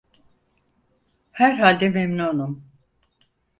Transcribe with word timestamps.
Herhalde 1.31 1.89
memnunum… 1.89 2.63